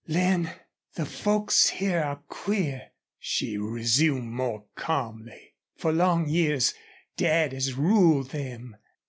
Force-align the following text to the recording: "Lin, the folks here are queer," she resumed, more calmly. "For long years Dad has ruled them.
"Lin, 0.07 0.49
the 0.95 1.05
folks 1.05 1.69
here 1.69 2.01
are 2.01 2.23
queer," 2.27 2.87
she 3.19 3.55
resumed, 3.59 4.31
more 4.31 4.65
calmly. 4.75 5.53
"For 5.75 5.91
long 5.91 6.27
years 6.27 6.73
Dad 7.17 7.53
has 7.53 7.75
ruled 7.75 8.31
them. 8.31 8.77